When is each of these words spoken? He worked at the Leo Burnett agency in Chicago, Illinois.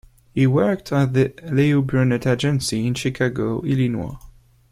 He 0.33 0.47
worked 0.47 0.91
at 0.91 1.13
the 1.13 1.31
Leo 1.43 1.83
Burnett 1.83 2.25
agency 2.25 2.87
in 2.87 2.95
Chicago, 2.95 3.61
Illinois. 3.61 4.15